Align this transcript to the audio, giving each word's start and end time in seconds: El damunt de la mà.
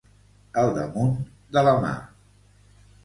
El 0.61 0.71
damunt 0.77 1.13
de 1.59 1.65
la 1.69 1.77
mà. 1.85 1.93